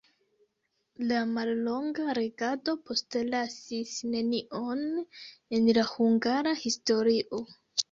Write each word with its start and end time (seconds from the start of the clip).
La 1.11 1.19
mallonga 1.33 2.15
regado 2.19 2.75
postlasis 2.89 3.93
nenion 4.15 4.83
en 5.61 5.71
la 5.81 5.87
hungara 5.93 6.57
historio. 6.67 7.47